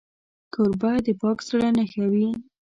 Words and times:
کوربه 0.53 0.91
د 1.05 1.07
پاک 1.21 1.37
زړه 1.47 1.69
نښه 1.77 2.05
وي. 2.11 2.29